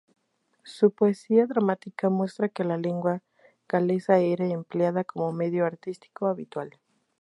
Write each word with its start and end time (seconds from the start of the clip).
Su 0.63 0.89
poesía 0.89 1.45
dramática 1.45 2.09
muestra 2.09 2.49
que 2.49 2.63
la 2.63 2.75
lengua 2.75 3.21
galesa 3.69 4.17
era 4.17 4.47
empleada 4.47 5.03
como 5.03 5.31
medio 5.31 5.63
artístico 5.63 6.25
habitual. 6.25 6.71